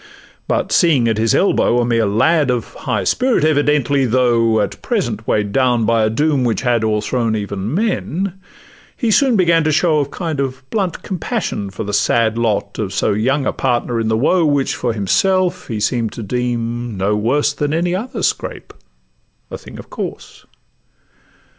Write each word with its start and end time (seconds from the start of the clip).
But 0.47 0.71
seeing 0.71 1.07
at 1.07 1.19
his 1.19 1.35
elbow 1.35 1.79
a 1.79 1.85
mere 1.85 2.07
lad, 2.07 2.49
Of 2.49 2.73
a 2.75 2.79
high 2.79 3.03
spirit 3.03 3.43
evidently, 3.45 4.07
though 4.07 4.59
At 4.59 4.81
present 4.81 5.27
weigh'd 5.27 5.51
down 5.53 5.85
by 5.85 6.03
a 6.03 6.09
doom 6.09 6.43
which 6.43 6.63
had 6.63 6.83
O'erthrown 6.83 7.35
even 7.35 7.71
men, 7.75 8.41
he 8.97 9.11
soon 9.11 9.35
began 9.35 9.63
to 9.63 9.71
show 9.71 9.99
A 9.99 10.07
kind 10.07 10.39
of 10.39 10.67
blunt 10.71 11.03
compassion 11.03 11.69
for 11.69 11.83
the 11.83 11.93
sad 11.93 12.35
Lot 12.35 12.79
of 12.79 12.93
so 12.95 13.13
young 13.13 13.45
a 13.45 13.53
partner 13.53 13.99
in 13.99 14.07
the 14.07 14.17
woe, 14.17 14.43
Which 14.43 14.73
for 14.73 14.91
himself 14.93 15.67
he 15.67 15.79
seem'd 15.79 16.13
to 16.13 16.23
deem 16.23 16.97
no 16.97 17.15
worse 17.15 17.53
Than 17.53 17.71
any 17.71 17.93
other 17.93 18.23
scrape, 18.23 18.73
a 19.51 19.57
thing 19.59 19.77
of 19.77 19.91
course. 19.91 20.47